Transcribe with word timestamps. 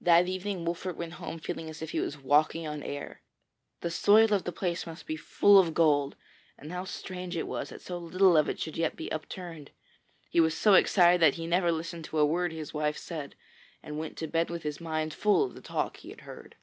That 0.00 0.26
evening 0.26 0.64
Wolfert 0.64 0.96
went 0.96 1.12
home 1.20 1.38
feeling 1.38 1.68
as 1.68 1.82
if 1.82 1.90
he 1.90 2.00
was 2.00 2.16
walking 2.16 2.66
on 2.66 2.82
air. 2.82 3.20
The 3.82 3.90
soil 3.90 4.32
of 4.32 4.44
the 4.44 4.52
place 4.52 4.86
must 4.86 5.04
be 5.04 5.16
full 5.18 5.58
of 5.58 5.74
gold, 5.74 6.16
and 6.56 6.72
how 6.72 6.84
strange 6.86 7.36
it 7.36 7.46
was 7.46 7.68
that 7.68 7.82
so 7.82 7.98
little 7.98 8.38
of 8.38 8.48
it 8.48 8.58
should 8.58 8.78
yet 8.78 8.96
be 8.96 9.12
upturned! 9.12 9.70
He 10.30 10.40
was 10.40 10.56
so 10.56 10.72
excited 10.72 11.20
that 11.20 11.34
he 11.34 11.46
never 11.46 11.70
listened 11.70 12.06
to 12.06 12.16
a 12.20 12.24
word 12.24 12.52
his 12.52 12.72
wife 12.72 12.96
said, 12.96 13.34
and 13.82 13.98
went 13.98 14.16
to 14.16 14.26
bed 14.26 14.48
with 14.48 14.62
his 14.62 14.80
mind 14.80 15.12
full 15.12 15.44
of 15.44 15.54
the 15.54 15.60
talk 15.60 15.98
he 15.98 16.08
had 16.08 16.22
heard. 16.22 16.56